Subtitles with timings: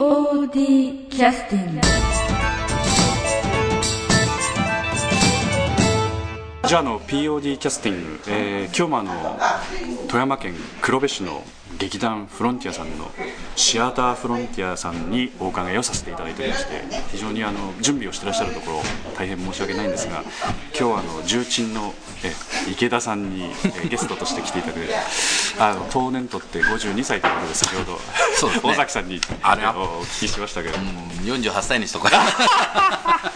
[0.00, 1.80] POD キャスティング
[6.66, 9.38] じゃあの POD キャスティング、えー今日もあの
[10.08, 11.42] 富山県黒部市の
[11.78, 13.10] 劇団フロンティアさんの
[13.60, 16.82] シアターフロンティアさんにお伺いをさせていただいておりまして
[17.12, 18.80] 非常にあの準備をしてらっしゃるところ
[19.14, 21.92] 大変申し訳ないんですが今日はあの重鎮の
[22.24, 22.32] え
[22.70, 23.44] 池田さんに、
[23.84, 24.94] えゲストとして来ていただいて
[25.58, 27.98] あの当年とって52歳ということで先ほど
[28.36, 28.72] そうですね。
[28.72, 32.10] 大崎さんにあれえお聞きしましたけど、48歳にしとか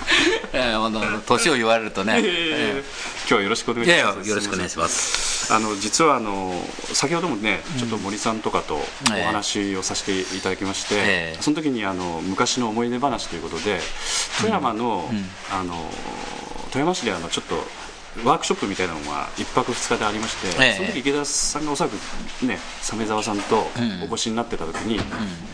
[0.53, 2.79] えーあの年を言われるとね、えー。
[3.21, 3.99] 今日はよろしくお願いします。
[3.99, 6.53] やよろしくお願いしますあの実はあの
[6.93, 8.77] 先ほどもねちょっと森さんとかと
[9.15, 9.23] ええ。
[9.23, 11.43] お話をさせていただきまして、ええ。
[11.43, 13.81] その時にあの昔の思い出話ということで
[14.41, 15.11] 富山の,、
[15.53, 15.75] あの
[16.71, 17.57] 富山市であのちょっと
[18.23, 20.77] ワークショップみたいなのが1泊2日でありまして、ええ。
[20.77, 21.95] その時池田さんがおそらく
[22.47, 23.67] ね鮫沢さんと
[24.03, 25.01] お越しになってた時に、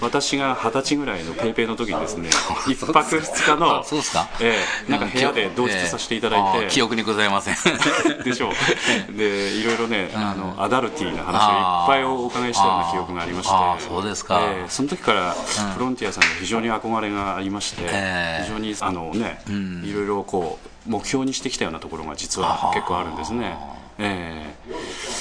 [0.01, 2.29] 私が二十歳ぐらいのペイペイの時にですね
[2.69, 4.29] 1泊2日のあそうですか。
[4.41, 7.55] ええなんか部屋で同室させていただいて、記憶にございません。
[8.25, 9.17] でしょう。
[9.17, 14.41] でいろいろね、あのアダルティーな話をいっぱいお伺いしたような記憶がありましてそうですか。
[14.43, 15.35] えーその時から
[15.75, 19.41] フロンティアさんに非常に憧れがありまして、えー非常にあのね、
[19.85, 23.57] いろいろこう目標にしてきたようなところが実は結構あるんですね。
[24.01, 24.51] え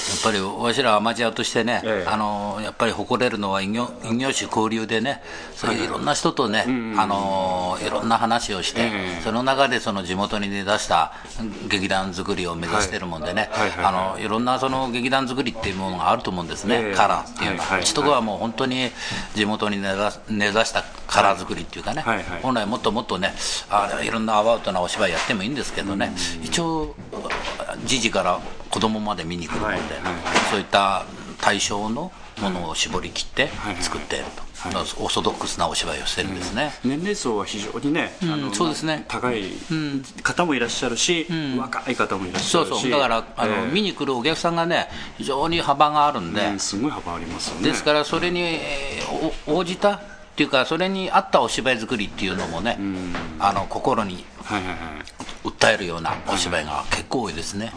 [0.10, 2.10] やっぱりわしらアマチュアとしてね、ええ。
[2.10, 5.22] あのやっぱり誇れるのは異業異業種交流でね、
[5.56, 6.66] そういういろんな人とね、
[6.98, 9.22] あのいろんな話をして、ええ。
[9.24, 11.14] その中でその地元に出した
[11.68, 13.70] 劇団作りを目指してるもんでね、はい。
[13.70, 16.96] はいはいあのいろんなその劇団作りっていうものがあると思うんですね、ええ。
[16.96, 17.64] カラーっていうのは。
[17.64, 18.92] はいはいうちとこはもう本当に
[19.36, 22.26] 地元に根ざしたカラー作りっていうかね、はいはい。
[22.42, 23.34] 本来もっともっとね
[23.70, 26.96] あいろんなアバウトなお芝居やってもいいんですけどね、一応
[27.86, 28.40] 時事から
[28.70, 29.84] 子供まで見に来るので、はいはい。
[30.52, 31.06] そういった
[31.42, 32.12] 対象の
[32.42, 33.74] ものを絞り切ってはい。
[33.76, 33.84] はい。
[33.84, 34.20] 作ってい。
[34.20, 34.44] ると、
[35.02, 36.74] オーソドックスなお芝居をしてるんですね。
[36.84, 39.06] ー年齢層は非常にね、あのそうですね。
[39.08, 39.44] 高い
[40.22, 41.26] 方もいらっしゃるし、
[41.58, 42.70] 若い方もいらっしゃるし。
[42.70, 42.92] そうそう。
[42.92, 47.70] だからあの、えー見に来るお客さんがね非常に幅があるんで、うんすごい幅ありますよね。
[47.70, 50.02] ですからそれにえーお応じたっ
[50.36, 52.78] ていうかそれに合ったお芝居作りっていうのもね、
[53.40, 54.78] あの心にはいはいはい
[55.44, 57.72] 訴えるようなお芝居が結構多いですね。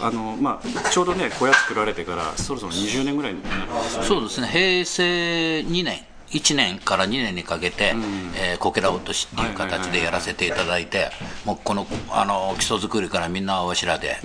[0.00, 4.04] あのまあ、ちょうどね小屋作られてからそろそろ20年ぐらいになるんですね。
[4.04, 4.46] そうですね。
[4.46, 7.94] 平成2年1年から2年にかけて、
[8.36, 11.10] えーこけら落としっていう形でやらせていただいて、
[11.44, 14.18] もうこのあの基礎作りからみんなわしらで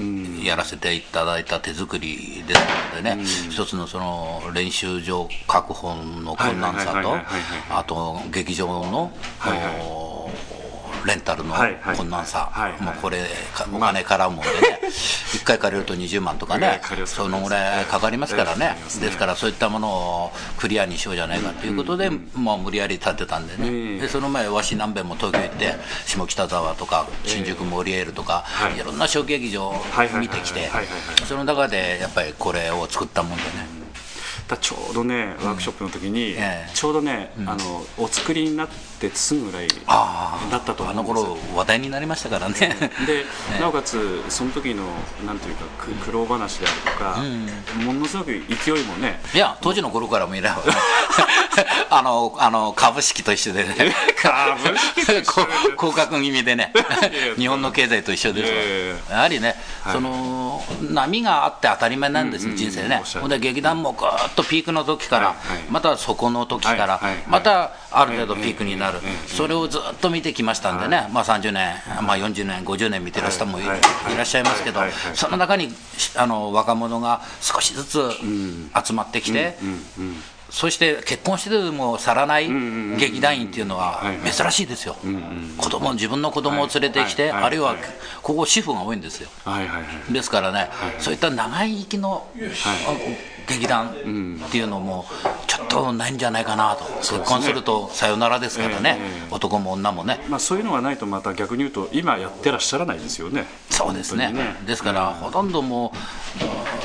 [0.43, 2.61] やらせていただいた手作りです
[2.95, 7.17] のでね、一つのその練習場確保の困難さと
[7.75, 10.06] あと劇場の、はいはいお
[11.07, 11.97] レンタルのはいはい。
[11.97, 12.51] 困難さ
[12.81, 18.77] もうこれ、かお金絡むもんでね、 1回借りると20万とかねそのぐらいかかりますからね。
[18.99, 25.75] ですからそういったものをクリアにしようじゃないかということで、まあ、無理やり建てたんでええね、でその前、わし何べんも東京行って、
[26.05, 28.75] 下北沢とか、新宿モリエールとか、はい。
[28.77, 29.73] いろんな小劇場
[30.19, 30.69] 見てきて
[31.27, 33.77] その中でやっぱりこれを作ったもんでね。
[34.47, 36.69] だちょうどねワークショップの時に、ええ。
[36.73, 42.55] ちょうどね、あのお作りになってすぐぐらいだあったとあ思うんですよの頃話題になりましたからね。
[43.05, 43.25] で、
[43.59, 44.83] なおかつその時の
[45.25, 47.17] なんというかく苦労話であるとか、
[47.83, 50.57] ものすごく勢いもねいや、当時の頃からもいれば、
[51.89, 56.71] あの、あの、株式と一緒でね、 株式降格気味でね。
[56.75, 58.45] や、日本の経済と一緒で
[59.07, 59.93] すやはりね、はい。
[59.93, 63.01] その、波があって当たり前なんですよ、うんうん人生ね。
[63.19, 68.99] ほんで、劇団もぐーっとピークの時からはいはい、またそこの時からはいはいはい、またある程度ピークになる。
[69.27, 74.81] それをずっと見てきましたんでね、まあ30年、まあ40年、50年見てる人もいらっしゃいますけど
[75.13, 75.73] その中に
[76.15, 77.99] あの若者が少しずつ
[78.85, 79.57] 集まってきて、
[80.49, 82.47] そして結婚しても去らない
[82.97, 84.95] 劇団員っていうのは珍しいですよ、
[85.57, 87.59] 子供自分の子供を連れてきて、あるい。
[87.59, 87.77] ははい。
[88.21, 89.29] ここ、主婦が多いんですよ。
[90.11, 90.69] ですからね、
[90.99, 93.93] そういった長い生きの、あ劇団っ
[94.51, 95.05] ていうのも、
[95.47, 100.19] ちょっとないんじゃないかなと、結婚するとさよならですからね、ええ男も女もね。
[100.29, 103.45] まあ、そういうのがないとまた逆に言うと今やってらっしゃらないですよね。
[103.69, 104.33] そうですね。
[104.65, 105.93] ですから、ほとんども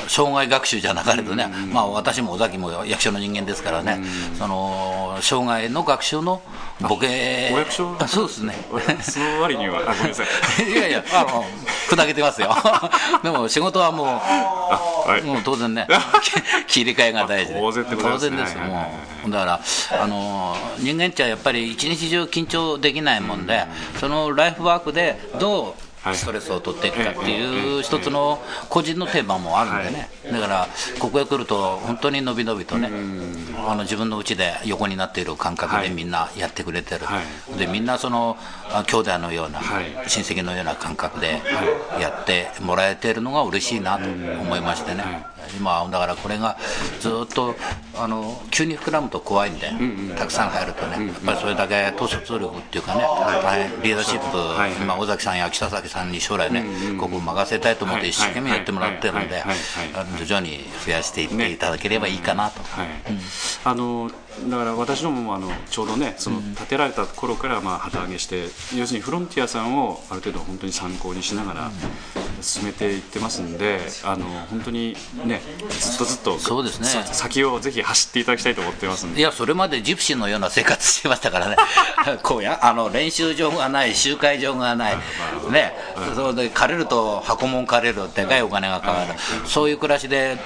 [0.07, 4.01] う、障害学習じゃなかれとね、まあ、私も尾崎も役所の人間ですからね、
[4.37, 6.41] その障害の学習の
[6.81, 7.95] ボケ、お役所？
[7.99, 8.55] あ そうですね。
[9.01, 9.79] その割には。
[9.79, 10.27] あごめんなさい。
[10.69, 11.45] いやいや、あの、
[11.95, 12.55] 砕けてますよ。
[13.23, 15.21] でも仕事はもう、はい。
[15.21, 15.87] もう当然ね、
[16.67, 17.59] き 切り替えが大事で。
[17.59, 18.01] 当然でね。
[18.01, 18.87] 当然ですよ、は。
[19.27, 19.59] だから、
[20.01, 23.65] あの、人間っちゃやっぱり一日中緊張できないもんで、
[23.99, 30.67] そのライフワークでどうストレスを取っていくかっていう一つの個人のテーマもあるんでね、だから
[30.99, 32.89] ここへ来ると本当にのびのびとね、
[33.65, 37.01] あの自分のうちで横になっている感覚でみんなやってくれてる、
[37.57, 38.37] でみんなその
[38.81, 39.61] 兄弟のような、
[40.07, 41.41] 親戚のような感覚で
[41.99, 45.25] やってもらえてるのが嬉しいなと思いましてね。
[45.57, 46.57] 今だからこれが
[46.99, 47.53] ずっと
[47.95, 49.71] あの急に膨らむと怖いんで、
[50.15, 53.03] たくさん入るとね、やっぱりそれだけ統率力っていうかね、
[53.43, 56.65] 大変リーダーシップ、今、尾崎さんや北崎さんに将来ね、
[56.97, 59.43] ここ任せたいと思って一生懸命やってもらってるんで、
[60.17, 61.25] 徐々に増やしてい。
[61.25, 61.57] ってい。
[61.57, 62.15] ただければい。
[62.15, 62.17] い。
[62.19, 62.61] かなと。
[63.65, 64.09] あの
[64.49, 68.43] だから私どももあのちょうどねその建てられた頃からまあ旗揚げして、
[68.75, 71.71] 要するにフロンティアさんをある程度本当に参考にしながら
[72.41, 74.95] 進めていってますんであの本当に
[75.25, 76.87] ねずっとずっとそうですね。
[76.87, 79.19] 先をぜひ走っていただきたいと思ってますんで。
[79.19, 81.55] いやそれまでジプシーのような生活してましたからね。
[82.21, 84.97] こうやあの練習場がない集会場がない。
[85.51, 85.73] ね。
[86.15, 89.13] それで借りると箱もん借りるでかいお金がかかる。
[89.47, 90.37] そういう暮らしで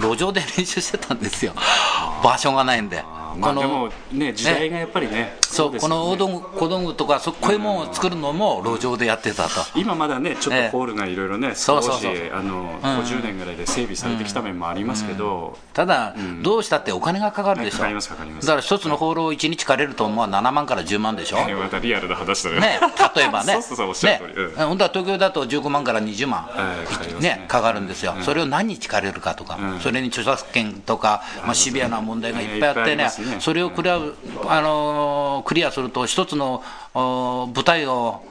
[0.00, 1.52] 路上で練習してたんですよ。
[2.22, 3.02] 場所がないんで。
[3.36, 11.88] まあ、でもね時代がやっぱりねそう、ね、この大道具小道具とかそこういうものを作るのも路上でやってたと、今まだねちょっとホールがいろいろね、少し
[12.32, 18.46] あの、うん、50年ぐらいで整備されてきた面もありますけど、うん、ただ、うん、どうしたってお金がかかるでしょ、かかりますかかります。
[18.46, 22.80] だから一つのホールを1日借りるとまあ7万から10万でしょ、またリアルな話だねね
[23.16, 23.60] 例えばね。
[23.62, 26.48] そうそうおっしゃる通り、ね、本当は東京だと15万から20万、
[27.20, 33.08] ねね、かかるんですよ、それを何日借りるかとか、それに著作権とか、まあ、シビアな問題がいっぱいあってね、
[33.40, 34.00] それをクリア
[34.48, 36.62] あのクリアすると、一つの
[36.94, 38.22] 舞台を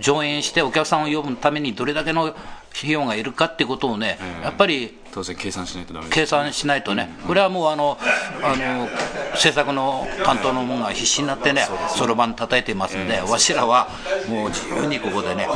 [0.00, 2.34] 上演してお客さんを呼ぶためにどれだけの
[2.72, 7.98] 費用がいるかってことをね、やっぱり当然計算しないとダメ計算しないとね、これはもうあの
[8.42, 8.88] あの
[9.36, 13.88] 制作の担当の者が必死になってね、そろばん叩いてますんで、わしらは
[14.28, 15.48] もう自由にここでね、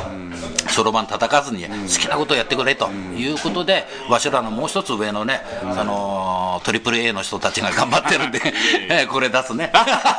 [0.70, 1.68] そろばん叩かずに好
[2.00, 8.40] きなことをやってくれということで、わしらのもう一つ上のね、あのトリプル A の人たちが頑張ってるんで、
[9.10, 9.72] これ出すね、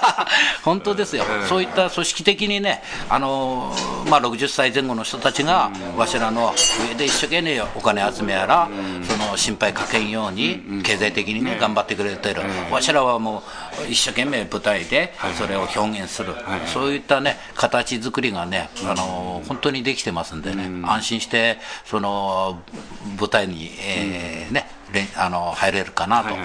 [0.63, 3.75] 本当ですよ、そういった組織的にね、あの
[4.09, 6.53] まあ、60歳前後の人たちが、わしらの
[6.89, 8.67] 上で一生懸命お金集めやら、
[9.07, 12.41] その心配かけんように、経済的にね、頑張ってくれてる、
[12.71, 13.43] わしらはも
[13.87, 16.35] う、一生懸命舞台でそれを表現する、
[16.71, 22.59] そういったね、形作りがね、あの本当にできてますんでね、安心して、その
[23.19, 24.67] 舞台に、えーね、
[25.17, 26.35] あの入れるかなと、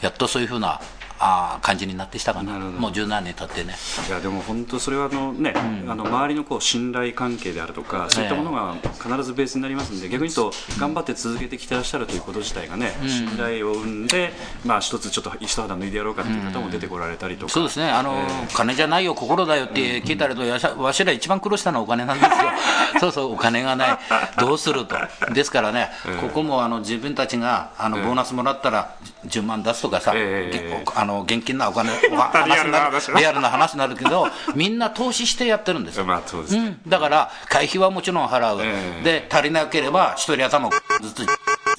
[0.00, 0.80] やっとそういうふうな
[1.22, 3.76] あ感じになってきたかな、もう十何年経ってね。
[4.08, 5.52] いやでも本当、それはあの、ね、
[5.84, 14.32] うん、あの周りのこう信頼関係であるとか、そういったものが必ずベースになりますので、逆に言うと、頑張って続けてきてらっしゃるということ自体がね、うん、信頼を生んで、
[14.64, 22.36] まあ、一つちょっと一肌脱いでやろうかという方も出てこられたりとか、そうですね、あの、えー、金じゃないよ、心だよって聞いたりと、わしら一番苦労したのはお金なんですよ、
[22.98, 23.98] そうそう、お金がない、
[24.38, 24.96] どうすると、
[25.34, 25.90] ですからね、
[26.22, 28.94] ここもあの自分たちがあのボーナスもらったら
[29.26, 41.26] 10万出すとかさ、えー、あの現金なお金 リアルな話になるけどみんな投資してやってるんですよ、まあそうです、うん、だから会費はもちろん払う、えー、で足りなければ一人頭ずつ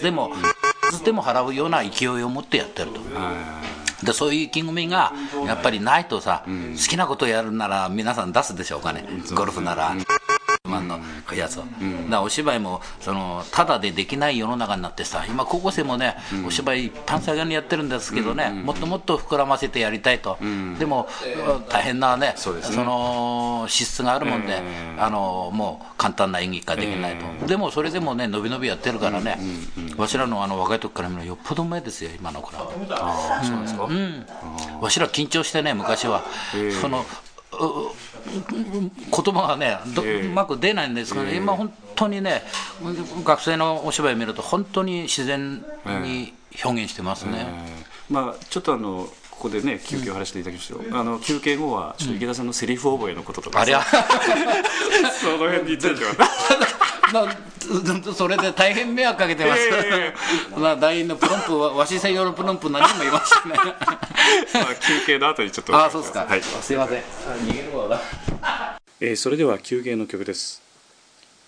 [0.01, 0.31] でも、
[0.91, 2.99] ずつでも払うような勢いを持ってやってると。
[4.03, 5.13] でそういう意気込みが
[5.45, 9.05] やっぱりないとさ、うん、好きなことやるなら皆さん出すでしょうかね、
[9.35, 9.95] ゴルフなら。
[10.71, 10.99] 万の
[11.35, 20.37] やつを、うん、だお芝居もそのただでできない世の中になってさ今高校生もね、うん、お芝居一般作業にやってるんですけどね、もっともっと膨らませてやりたいと、
[20.79, 21.07] でも
[21.69, 24.61] 大変なねその資質があるもんで、
[24.97, 29.37] あのもう簡単な演技ができないと、でもそれでもね伸び伸びやってるからね、
[29.97, 32.71] わしらのあの若い時から見るよっぽど前ですよ今の子らは。
[32.91, 34.25] あそうですか、うん、
[34.81, 36.23] わしら緊張してね昔は、
[36.81, 37.05] その
[37.61, 39.77] 言葉がね、
[40.25, 42.43] うまく出ないんですが、ね、今、本当にね、
[43.23, 47.45] 学生のお芝居見ると、本当に自然に表現してますね。
[48.09, 53.81] まあ、ちょっとあのここでね休憩を話していただきました、うん、あの休憩後はちょっと池田さんのセリフ覚えのこととか、ありゃ。
[55.19, 56.11] その辺については
[58.15, 63.55] それで大変迷惑かけてます、えー、 まあ団員のプロンプはわし専用のプロンプ何もいましたね。
[64.53, 67.01] まあ休憩の後にちょっとあそうですか、はい、すいません。
[67.01, 67.89] 逃げるわ。
[67.89, 68.01] な、
[68.99, 70.61] えー、それでは休憩の曲です。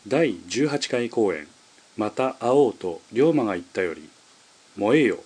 [0.05, 1.47] 第18回公演
[1.95, 4.09] 「また会おうと龍馬が言ったより
[4.75, 5.23] 燃えよ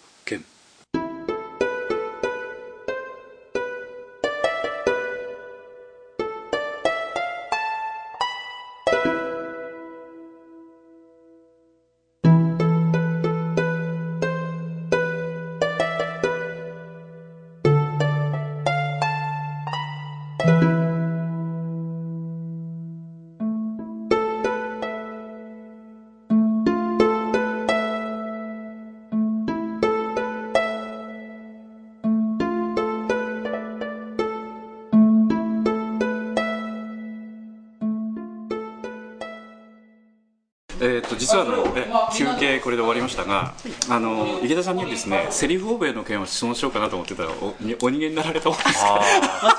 [41.07, 43.53] 剣」と実はあのえ休憩これで終わりましたが、
[43.89, 48.91] あの池田さんにですねセリフ欧米の件を質問しようかなと思ってたらおにお逃げになられたもんですから。
[48.95, 49.03] まあ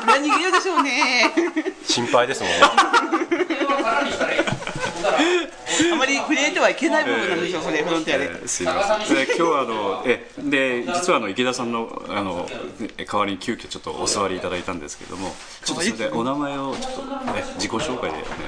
[0.01, 1.33] それは逃げるでしょうね。
[1.85, 2.59] 心配ですもんね。
[5.93, 9.17] あまり触れてはいけない部分なんでしょうそれフロンティアで、えーすいません。
[9.17, 12.49] で今日はあのえで実はあの池田さんのあの
[12.99, 17.03] え代わりに急遽ちょっとお座りいただいたんですけれどもちょっとそれでお名前をちょっと
[17.37, 18.48] え自己紹介でお願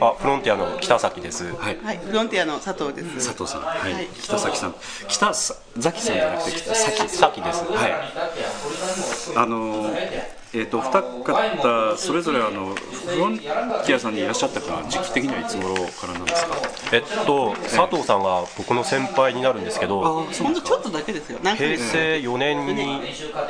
[0.00, 1.44] あフロンティアの北崎です。
[1.54, 1.78] はい。
[1.82, 3.28] はいフロンティアの佐藤です。
[3.28, 3.92] 佐藤さん、はい。
[3.92, 4.06] はい。
[4.22, 4.74] 北崎さん。
[5.08, 7.08] 北さ崎さんじゃなくて北崎。
[7.08, 7.64] 崎です。
[7.64, 7.92] はい。
[9.36, 9.90] あの
[10.56, 16.54] えー、と二方それぞれあのフロンティアさんにいらっしゃったのは時期的にはいつ頃からなんですか？
[16.92, 21.40] えっと佐藤さんが僕の先輩になるんですけどほんとちょっとだけですよ。
[21.42, 23.00] 平月成4年に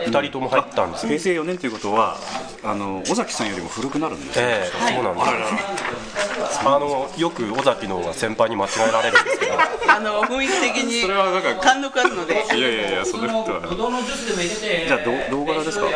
[0.07, 2.17] 2人とも入ったんですよ平成4年ということは
[2.63, 6.61] あの尾崎さんよりも古くなるんですね、ええそうなんです。
[6.67, 9.53] あのよく尾崎の方が先輩に間違えられるんですけど。
[9.87, 12.35] あの雰囲気的にそれはなんか貫禄あるので。
[12.35, 13.61] いやいやいやそんなことは。
[13.61, 15.87] じゃあど動画ですか？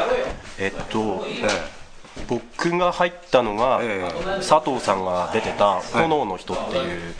[0.58, 1.78] えっとえ
[2.26, 4.02] 僕が入ったのが、え
[4.38, 7.14] 佐藤さんが出てた「炎の人」っていう、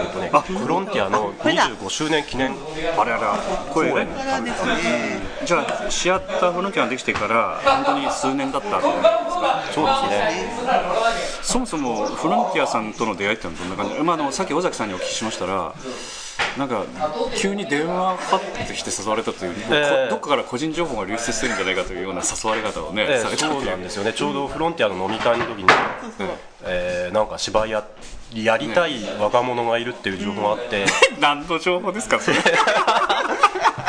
[0.00, 3.38] えっとね、フロンティアの25周年記念えあれあら
[3.72, 3.90] これ。
[3.90, 5.20] 公演からですね。
[5.44, 10.52] じゃあシアターフロンティアができてから本当に数年だったと思うんですかそうですね。
[11.42, 15.74] そもそもフロンティアさんとの出会いってのはどんな感じ、まあ、あのさっき尾崎さんにお聞きしましたら
[16.58, 16.84] なんか
[17.36, 20.08] 急に電話かかってきて誘われたという、ええ。
[20.08, 23.14] こどっかから個人情報が流出してるんじゃないかというような誘われ方をね、え。
[23.14, 24.12] えされたそうなんですよね。
[24.12, 25.68] ちょうどフロンティアの飲み会の時に、
[26.62, 27.84] えーなんか芝居や
[28.34, 30.86] やりたい若者がいるっていう情報があって、
[31.20, 32.36] 何の情報ですかそれ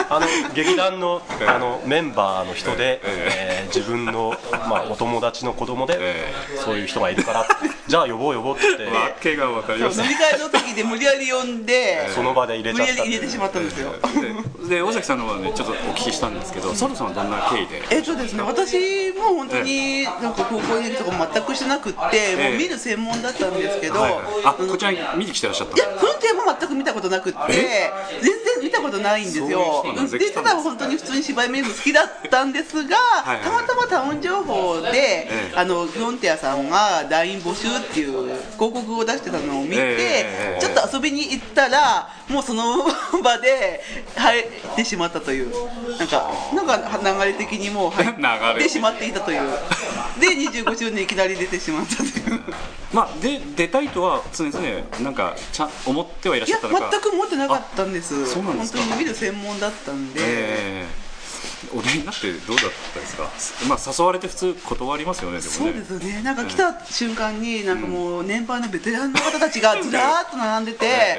[0.09, 3.61] あの劇団のあのメンバーの人で、ええ。
[3.63, 4.33] ー自分の、
[4.69, 6.33] まあ、お友達の子供で、え
[6.63, 7.45] そういう人がいるから
[7.87, 10.05] じゃあ呼ぼう呼ぼうって言ってわけが分かりません。
[10.05, 13.91] 飲み会の時で無理やり呼んでその場で入れ無ちゃった理やり入れてしまったんですよ。
[14.61, 17.83] でで尾崎さんの方はねちょっとお聞きしたんですけど佐藤さんはどんな経緯で？
[17.91, 18.43] えっとですね。
[18.43, 22.49] 私も本当になんか高校演劇とか全くしてなくって、ええ。
[22.51, 24.21] もう見る専門だったんですけど、はいはい。
[24.45, 27.39] あのこちらに見に来てらっしゃったいや、フロンティアも全く見たことなくって、
[28.21, 29.83] 全然見たことないんですよ。
[30.11, 33.43] でただ本当に普通に芝居見るの好きだったんですが、はいはい。
[33.45, 35.53] たまたまタウン情報で、ええ。
[35.55, 42.85] あのフロンティアさんが LINE 募集っていう広告を出してたのを見て、ええちょっと遊びに行ったら、もうその
[43.23, 43.81] 場で
[44.15, 45.51] 入ってしまったという、
[45.97, 49.41] なんか、なんか流れ的にもう 入ってしまっていたという、
[50.19, 52.43] で、25周年いきなり出てしまったという。
[52.93, 54.61] まあで出たいとは常々
[55.01, 56.89] なんかちゃん思ってはいらっいやしゃったのか。
[56.91, 58.25] 全く思ってなかったんです。
[58.25, 61.05] そうなん本当に見る専門だったんで、ええ
[61.73, 63.65] お出になってどうだったですか？
[63.67, 65.41] まあ誘われて普通断りますよねね。
[65.41, 66.21] そうですよね。
[66.21, 71.17] なんか来た瞬間になんかもう年配のベテランの方たちがずらーっと並んでて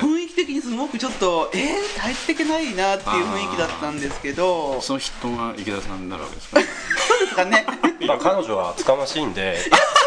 [0.00, 4.80] 雰囲気的にすごくちょっとえー、入っていけないなっていう雰囲気だったんですけど。
[4.80, 6.58] そその筆頭が池田さんになるわけですか？
[6.60, 7.66] うですかね。
[8.06, 9.56] まあ、彼女は厚かましいんで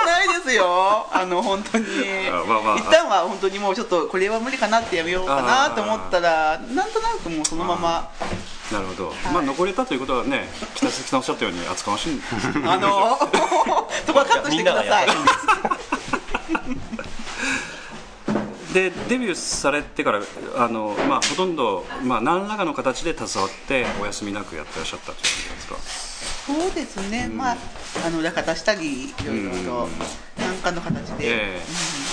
[0.00, 1.06] ことないですよ。
[1.12, 1.84] あの本当に。
[2.30, 2.76] あまあまあ。
[2.76, 8.10] 一旦は本当にもうちょっとこれは無理かなってやめようかなと思ったらなんとなくもうそのまま。
[8.72, 12.20] なるほど、まあ残れたということはね北関さんおっしゃったように厚かましい
[12.64, 13.18] あの
[14.06, 15.06] そこはカットしてください。
[18.72, 20.20] でデビューされてから
[20.56, 25.66] あの、まあ、ほとんど、まあ、何らかの形で携わってお休みなくやってらっしゃったという感じです
[26.06, 26.09] か？
[26.46, 27.56] そうですね、まあ、
[28.06, 29.88] あの裏方したり、いろいろと、
[30.38, 31.60] 何かの形で、ええ。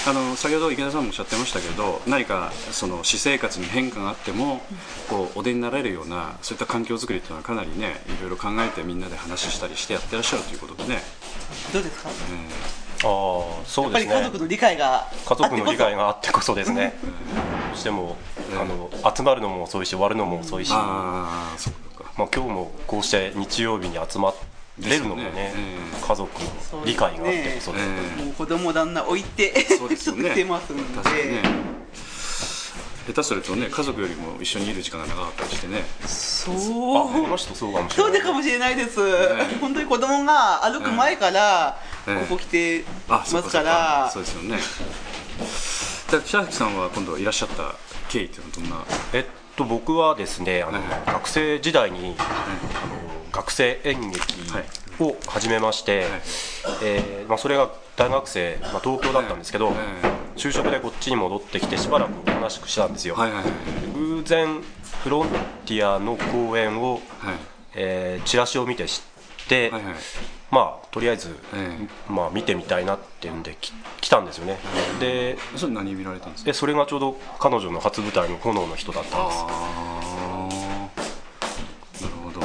[0.09, 4.61] あの先ほど池田さんもおっしゃってましたけど何かその私生活に変化があっても
[5.09, 11.01] こうお出になれるようなそういった環境づくりっていうのはかなりねいろいろ考えてみんなで話したりしてやってらっしゃるということでね、
[11.73, 12.13] どうですか、あ
[13.03, 14.13] あそうですね。
[14.13, 16.93] り家族の理解が家族の理解ががあってこそですね。
[17.01, 18.15] どうしても
[18.57, 21.73] あの集まるのも遅いし終わるのも遅いし、まああそう
[22.17, 24.33] かあ、今日もこうして日曜日に集ま
[24.79, 25.53] れるのもね
[26.01, 26.29] 家族
[26.73, 29.53] の理解があってこそで、えもう子供旦那置いて、
[29.95, 30.83] そてますんで、
[33.07, 35.83] 下手するとね家族よりも一緒にいる時間が長かったりしてね。
[36.05, 37.27] そあこう。
[37.27, 38.99] の人そうかもしれそうないでかもしれないです、
[39.61, 44.57] 本当に子供が歩く前からええここ来てあますから、そうですよね。
[46.09, 47.75] じゃあ北崎さんは今度いらっしゃった
[48.09, 48.85] 経緯っていうのはどんな？
[49.13, 49.25] えっ
[49.57, 50.83] と僕はですねあの、はい。
[51.07, 52.21] 学生時代にあ
[52.87, 54.21] の学生演劇
[54.99, 56.09] を始めまして、はい。
[56.83, 59.75] えーまあ、それが大学生、まあ、東京だったんですけど、はい。
[60.37, 63.15] 就職でこっちに戻ってきてしばらくお話ししたんですよ、
[63.95, 64.61] 偶然
[65.03, 65.27] フロン
[65.65, 67.35] ティアの公演を、はい。
[67.73, 69.01] えーチラシを見て知
[69.43, 69.93] って、はいはい
[70.49, 71.77] まあとりあえず、え
[72.09, 73.43] まあ見てみたいなっていうん。
[73.43, 74.57] でき来たんですよね。
[74.99, 76.51] でそれ何見られたんですか？
[76.51, 79.43] でそれがちょうど彼女の初舞台の「炎の人」だったんです。
[79.45, 79.51] ああ
[82.01, 82.41] なるほど。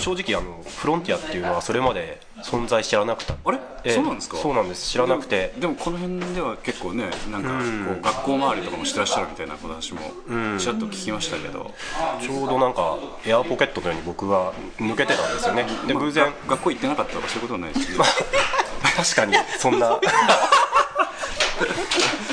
[0.00, 3.94] 正直あのフロンティアっていうのはそれまで存在知らなくてあれ、ええ。
[3.94, 4.36] そうなんですか？
[4.38, 4.88] そうなんです。
[4.90, 5.52] 知らなくて。
[5.58, 7.54] でもこの辺では結構ねなんかこ
[8.00, 10.00] う学校周りとかもしてらっしゃるみたいな話も
[10.58, 11.74] ちらっと聞きましたけど、
[12.22, 15.66] ちょうどなんかエアポケットのように僕は抜けてたんですよね。
[15.86, 16.26] で偶然。
[16.26, 18.04] が学校行ってなかったとかそういうことはないですよね。
[18.96, 19.98] 確かにそんな。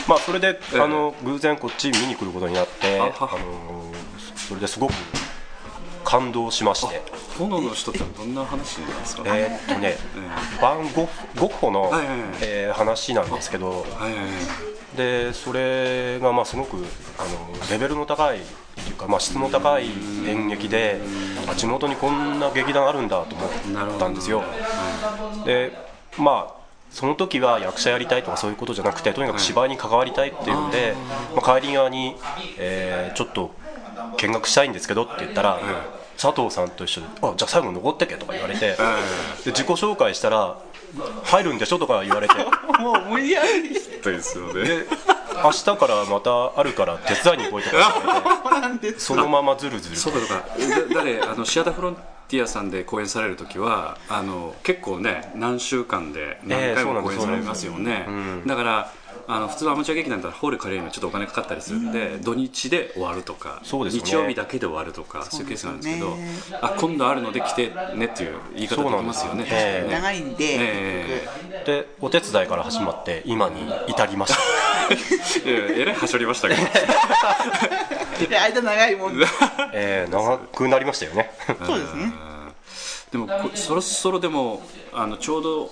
[0.08, 0.80] まあそれで、ええ。
[0.82, 3.92] あの偶然こっち見に来ることになってあの
[4.48, 4.94] それですごく
[6.04, 7.02] 感動しまして
[7.38, 9.98] 炎の人ってどんな話なんですか、えーっとね
[10.62, 12.20] バンゴッホの、はいはいはい。
[12.42, 14.98] えー話なんですけどはいはいはい。
[14.98, 18.42] でそれがまあすごくあのレベルの高いっ
[18.76, 19.88] ていうか、まあ、質の高い
[20.26, 21.02] 演劇で
[21.50, 23.46] あ地元にこんな劇団あるんだと思
[23.96, 24.44] ったんですよ。
[25.46, 25.72] で
[26.18, 26.56] まあ
[26.92, 30.96] その時は役者やりたいとかそういうことじゃなくてとにかく芝居に関わりたいっていうんで、
[31.36, 32.16] まあ、帰り側に、
[32.58, 33.52] えーちょっと
[34.18, 35.60] 見学したいんですけどって言ったら、
[36.18, 38.76] 佐藤さんと一緒で「あじゃあ最後残ってけ」とか言われて、で
[39.52, 40.58] 自己紹介したら
[41.26, 42.36] 「入るんでしょ?」とか言われて。
[42.80, 43.80] もう無理やり。
[44.04, 44.88] そ うですよねで
[45.44, 47.76] 明日からまたあるから手伝いに来いとか
[48.50, 50.36] 言われてそのままずるずるそうかそうか。
[50.94, 51.22] だ誰？
[51.26, 51.96] あのシアターフロン
[52.28, 58.08] ティアさんで公演される時はあの結構ね何週間で何回も公演されますよね、
[58.46, 58.92] だから
[59.28, 63.90] あの普通アマチュア劇団だったらホール借りるのにちょっとお金かかったりするんで、土日で終わるとか、ね。
[63.90, 66.28] 日曜日だけで終わるとかそういうケースがあるんですけどね。
[66.62, 69.94] あ今度あるので来てねっていう言い方できますよねそうなんです確かにね。
[69.94, 71.28] 長いんで、え
[71.66, 74.40] でお手伝いから始まって今に至りました。
[75.50, 76.62] えらいはしょりましたけど。
[78.38, 79.26] 間長いもんで。
[79.74, 81.32] えー長くなりましたよね。
[81.66, 82.35] そうですね
[83.16, 85.72] でもこそろそろでもあのちょうど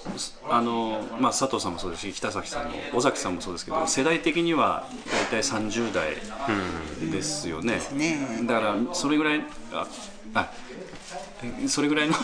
[0.49, 4.87] あの、まあ、佐藤さんもそうですし北崎さんも尾崎さんもそうですけど世代的には
[5.29, 6.15] 大体30代
[7.11, 8.17] ですよね、ね。
[8.45, 9.41] だからそれぐらい
[9.73, 9.85] あ
[10.35, 10.51] あ
[11.63, 12.15] えそれぐらいの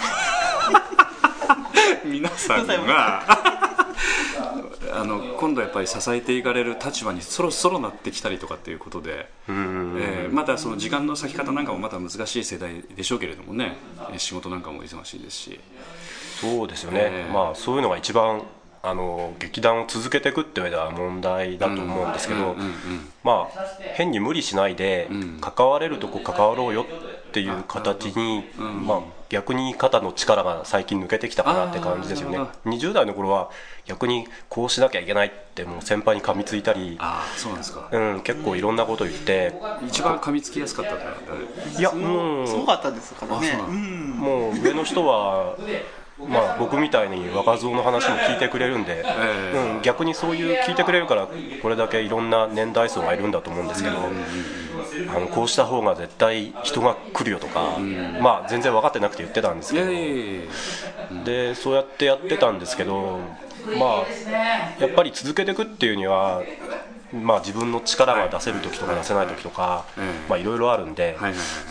[2.05, 3.58] 皆さんが
[4.91, 13.77] あの今度やっぱり支えていかれる立場にそろそろなってきたりとかっていうことで、えーまたその時間の割き方なんかもまた難しい世代でしょうけれどもね。
[14.11, 15.59] えー仕事なんかも忙しいですし。
[16.41, 17.31] そうですよね、えー。
[17.31, 18.43] まあそういうのが一番
[18.81, 22.55] あの劇団を続けていくっていう上では問題だと思うんですけど、
[23.23, 23.59] まあ
[23.95, 25.09] 変に無理しないで、
[25.41, 32.37] 関われるとこ関わろうよっていう形に、まあ逆に肩の力が最近抜けてきたかなって感じですよね。
[32.37, 33.49] あーなる20代の頃は
[33.85, 37.87] 逆にこうしなきゃいけないってもう先輩に噛みついたり、ああそうなんですか。
[37.91, 39.53] うん、結構いろんなこと言って。
[39.87, 43.53] 一番噛みつきやすかったいやもうすごかったですからね。
[43.53, 45.55] もう上の人は、
[46.27, 49.75] まあ、僕みたいに若造の話も聞いてくれるんで、ええ。
[49.75, 51.27] うん、逆にそういう聞いてくれるから
[51.61, 53.95] これだけいろんな年代層がいるんだと思うんですけど、
[55.07, 57.77] あのこうした方が絶対人が来るよとか、
[58.21, 61.23] まあ、全然分かってなくて言ってたんですけどいやいやいやいや。
[61.23, 63.19] でそうやってやってたんですけど、
[63.79, 66.43] まあ、やっぱり続けていくっていうには。
[67.11, 71.17] まあ、自分の力が出せる時とか出せない時とか、ええまあ、いろいろあるんで、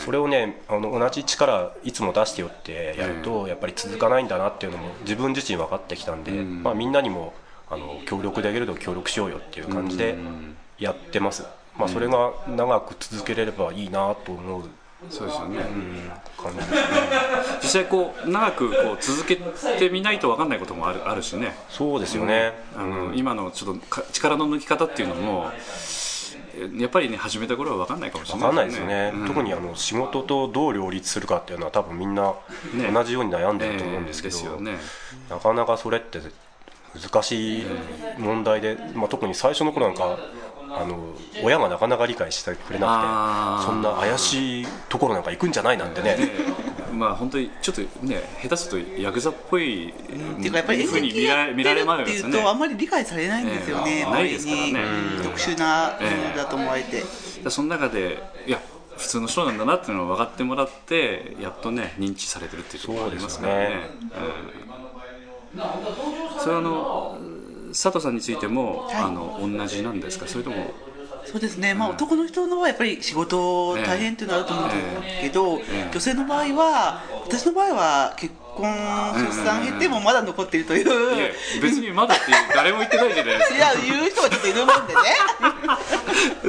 [0.04, 7.34] それをねあの同じ力いつも出してよってやると、やっぱり続かないんだなっていうのも自分自身分かってきたんで、まあ、みんなにも
[7.70, 10.16] あの協力できると協力しようよっていう感じで
[10.78, 11.46] やってます、
[11.78, 14.62] まあ、それが長く続けれればいいなと思う。
[15.10, 15.60] そうですよね、
[16.36, 16.58] 感じ。
[16.58, 16.78] ですね
[17.62, 21.54] 実際こう長くこう続けてみないと分かんないこともあるあるしね。
[21.68, 25.52] そうですよね、あの今のちょっとか力の抜き方っていうのも
[26.56, 29.26] えやっぱりね始めた頃は分かんないかもしれ分かんなないいですよね、うん。
[29.28, 32.34] 特にあの仕事とどう両立するかっていうのは多分みんな
[32.74, 32.90] ね。
[32.92, 34.78] 同じように悩んでると思うんですけど、えーね
[35.30, 36.18] なかなかそれって
[37.00, 37.66] 難しい
[38.18, 40.18] 問題で、まあ、特に最初の頃なんか
[40.70, 46.16] あの親がなかなか理解してくれなくてそんな怪しいところなんか行くんじゃないなんてね。
[46.92, 54.72] まあ本当にちょっとね下手するとヤクザっぽいっていうかやっぱりふうに見演劇やってら見られるっていうますよねとあんまり理解されないんですよね、ないですからね。
[55.18, 57.02] うん特殊なものだと思われて、
[57.44, 58.60] でその中でいや
[58.96, 63.90] 普通の人なんだなっていうのを分かってもらってやっとね認知されてるっていうところがありますからね。
[64.12, 64.78] うん
[66.38, 67.18] それはあの
[67.80, 68.94] 佐藤さんについても、はい。
[69.02, 70.26] あの同じなんですか？
[70.26, 70.72] それとも。
[71.24, 74.70] そうですね、まあ、男の人のはやっぱり仕事大変っていうのはあると思うん
[75.02, 78.64] ですけど、え女性の場合は私の場合は結婚
[79.28, 81.26] 出産経てもまだ残っているという、いや
[81.60, 85.00] 別にまだって誰も言ってないじゃないですいや言う人がちょっといるもんでね。
[85.38, 85.78] か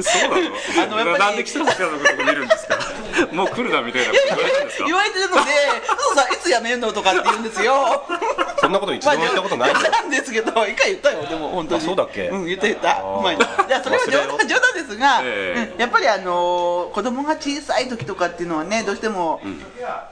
[0.00, 1.04] そうなの？
[1.04, 2.78] あのやっぱりなんで北崎さんのこと見るんですか？
[3.36, 4.84] もう来るなみたいなこと言われたんですか？
[4.86, 5.40] 言われてるので
[6.00, 8.02] 「そうさいつ辞めるの?」とかって言うんですよ。
[8.08, 9.74] そんなこと一度も言ったことない
[10.10, 11.80] ですけど一回言ったよでも本当に。
[11.82, 12.28] あそうだっけ？
[12.28, 12.66] うん言った。
[12.66, 13.82] 言った前にいや。
[13.82, 15.72] それは冗談 冗談ですが、ええ。
[15.74, 19.40] うんやっぱりあのー子供が小さい時とかっていうのはねどうしても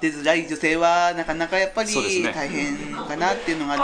[0.00, 1.92] 出づらい女性はなかなかやっぱり
[2.32, 3.82] 大変かなっていうのがある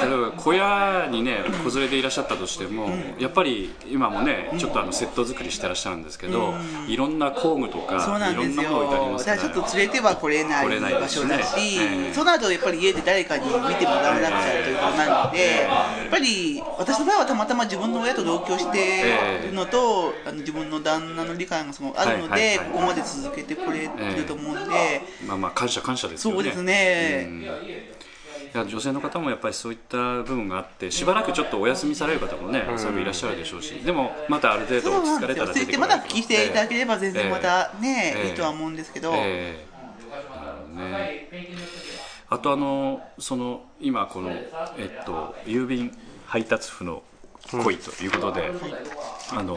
[0.00, 6.54] ので、例えば小屋にね子連れでいらっしゃったとしても、やっぱり今もねちょっとあのセット作りしてらっしゃるんですけど、
[6.88, 8.90] いろんな工具とかそうなんですよ。
[8.90, 9.36] だから。
[9.36, 19.00] らちょっと連れては来れない場所だし、ええそうなるとやっぱり家で誰かに見てもらわなくちゃということになるので、やっぱり私の場合はたまたま自分の親と同居して
[19.44, 26.36] いるのと、あの自分の旦那の理解がすごくあるので、ここまで続けてくれてると思うんで、まあまあ感謝感謝ですよね。
[26.36, 27.26] そうですね。
[27.28, 27.46] うん。
[28.54, 38.28] いや女性の方もやっぱりそういった部分があってしばらくちょっとお休みされる方もね、そういういらっしゃるでしょうしでもまたある程度落ち着かれたら出てこられるまだ復帰していただければ全然またね、ええ。
[38.28, 39.66] いいとは思うんですけど、ええ
[40.10, 41.28] なるほどね
[42.28, 47.02] あとあのその今このえっと郵便配達夫の
[47.50, 48.50] 恋ということで、
[49.32, 49.56] あの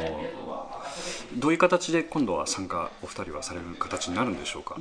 [1.38, 4.78] どういう形で今度は参加お二人はされる形になるんでしょうか？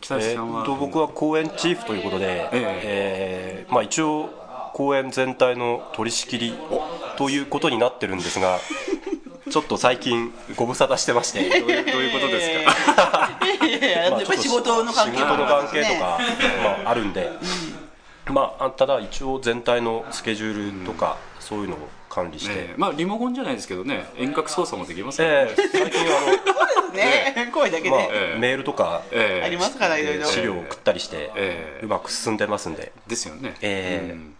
[0.00, 4.30] 北え橋さんは、ーっと僕は公演チーフということで、えーまあ、一応
[4.74, 6.54] 公演全体の取り仕切り
[7.16, 8.58] ということになってるんですが
[9.50, 11.48] ちょっと最近ご無沙汰してまして。
[11.60, 13.36] どういうどういうことですか、い
[13.82, 16.18] やいややっぱり仕事の関係仕事の関係とねか、
[16.64, 17.30] まあ、 あるんで、
[18.30, 22.74] まあ、ただ一応全体のスケジュールとか、そういうのを管理して、ええ。
[22.76, 24.04] まあリモコンじゃないですけどね。
[24.16, 29.46] 遠隔操作もできますからね、えー最近あね、声だけの、まあで、ええメールとかええ。
[29.46, 30.26] ありますからいろいろ。
[30.26, 31.84] 資料を送ったりして、ええ。
[31.84, 34.12] うまく進んでますんで、ですよね、ええ。
[34.12, 34.34] うん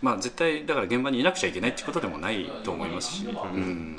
[0.00, 3.96] まあ絶対だから現場にいなくちゃいけないってことでもないと思いますし、うん。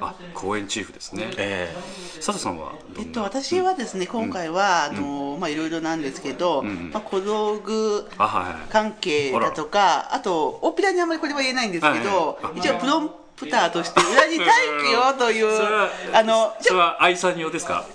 [0.00, 1.72] あ公演チーフですね、え
[2.16, 6.90] 佐藤さんはどえっと、私はですね今回は、あのまあいろいろなんですけど、ん。
[6.92, 8.08] まあ、小道具
[8.70, 12.58] 関係だとかあと大っぴらにあんまりこれは言えないんですけど、はいはい。
[12.58, 14.50] 一応プロンプターとして裏に待
[14.84, 17.86] 機をというそれはあのそれは愛さん用ですか？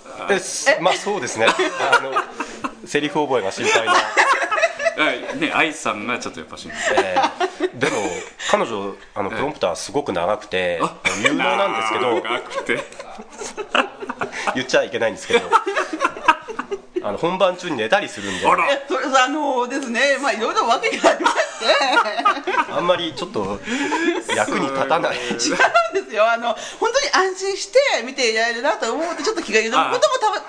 [0.80, 1.46] まあそうですね。
[1.46, 2.12] あの
[2.86, 4.02] セリフ覚えが心配な、はい
[4.96, 7.96] ね愛さんがちょっとやっぱしえーでも
[8.50, 10.80] 彼女あのプロンプターすごく長くて
[11.22, 12.80] 有能なんですけど長くて。
[14.54, 15.50] 言っちゃいけないんですけど
[17.02, 18.46] あの本番中に寝たりするんで。
[18.46, 18.66] あら。
[18.66, 21.42] えそれあのですねまあいろいろ訳がありまして
[22.72, 23.60] あんまりちょっと
[24.34, 25.16] 役に立たない。
[25.16, 25.48] 違うんで
[26.10, 26.28] すよ。
[26.28, 29.84] あの本当に安心して見ていられるなと思ってちょっと気が緩む。
[29.84, 30.46] こともたぶ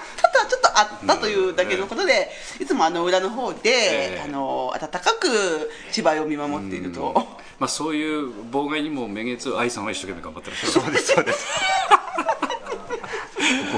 [0.78, 4.22] あったというだけのことで、いつもあの裏の方で、ええ。
[4.24, 7.14] あの温かく芝居を見守っていると、
[7.60, 11.48] まあそういう妨害にもめげず愛さんは一生懸命頑張ってらっしゃるそうですそうです。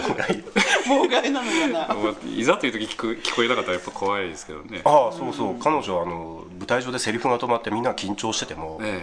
[0.10, 0.44] 妨害。
[0.86, 1.96] 妨害なのかな。
[1.96, 4.82] まあいざという時聞こ聞こえなかったらやっぱ怖いですけどね。
[4.84, 5.56] ああそうそう。
[5.60, 9.02] 彼女あの舞台上でセリフが止まってみんな緊張しててもえ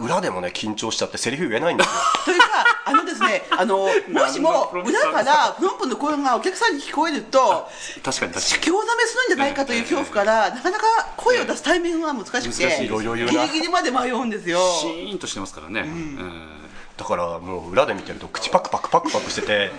[0.00, 1.92] 裏でもね緊張しちゃってセリフ言えないんですよ。
[2.24, 2.46] というか
[2.84, 10.84] あのですね あのもしも裏からプロンプの声がお客さんに聞こえるとえ確かに確か興ざめするんじゃないかという恐怖からなかなか
[11.16, 13.04] 声を出すタイミングが難しくていろい。
[13.04, 14.58] ろ言うギなリギリまで迷うんですよ。
[14.58, 16.48] にシーンとしてますからね、うん。
[16.96, 19.70] だからもう裏で見てると口パクパクパクパクしてて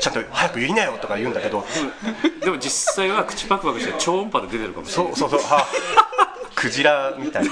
[0.00, 1.64] ちゃんと早く言いなよとか言うんだけど。
[2.40, 5.16] でも実際は口パクパクして超音波で出てるかもしれない。
[5.16, 5.50] そうそうそう。
[5.50, 5.66] あ
[6.64, 7.50] クジラみたいな。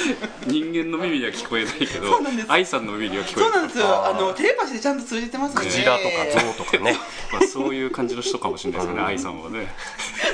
[0.48, 2.46] 人間の耳には聞こえないけどそうなんです。
[2.50, 3.44] 愛さんの耳には聞こえる。
[3.44, 4.06] そうなんですよ。
[4.06, 5.64] あのテレパシーでちゃんと通じてますね。
[5.64, 6.98] クジラとかゾウとかね。
[7.32, 9.68] まあ、そういう感じの人かもしれないですよね愛さんはね。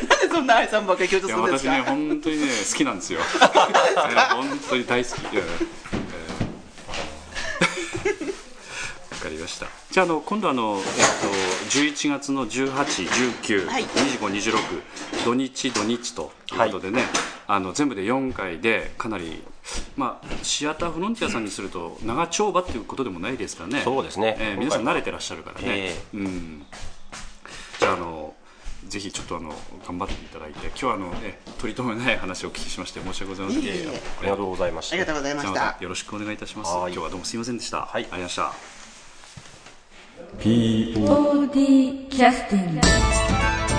[0.08, 1.70] なんでそんな愛さんばっかり強調いやするんですか？
[1.72, 5.20] 私ね本当にね好きなんですよ、 えー本当に大好き。
[5.22, 8.30] いやいやえー
[9.10, 9.66] わかりました。
[9.90, 11.04] じゃああの今度あの、えっ
[11.68, 13.84] と、11月の1819、はい。
[13.84, 14.54] 2526
[15.24, 17.04] 土日土日ということでね、
[17.52, 19.42] あの全部で4回でかなり
[19.96, 23.80] まあシアターフロンティアさんにすると長丁場っていうことでもないですからね。
[23.82, 24.36] そうですね。
[24.38, 26.64] えー皆さん慣れてらっしゃるからね、えうん。
[27.80, 28.34] じゃああの
[28.86, 29.52] ぜひちょっとあの
[29.84, 33.62] 頑張っていただいて今日はあの、ね、取り留めない話をお聞きしまして申し訳ございません。
[33.62, 33.64] あ
[34.22, 34.94] りがとうございました。
[34.94, 35.76] ありがとうございました。
[35.80, 36.72] よろしくお願いいたします。
[36.72, 36.92] はい。
[36.92, 37.80] 今日はどうもすいませんでした。
[37.80, 37.88] はい。
[37.94, 38.52] ありがとうございました。
[40.38, 43.69] POD キャスティング